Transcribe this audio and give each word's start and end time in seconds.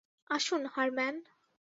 আসুন, 0.29 0.61
হারম্যান। 0.73 1.15